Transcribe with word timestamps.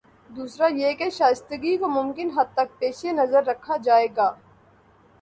دوسرا 0.29 0.67
یہ 0.67 0.93
کہ 0.93 1.09
شائستگی 1.09 1.75
کو 1.77 1.87
ممکن 1.87 2.29
حد 2.35 2.53
تک 2.53 2.79
پیش 2.79 3.05
نظر 3.05 3.43
رکھا 3.47 3.77
جائے 3.77 4.07
گا۔ 4.17 4.31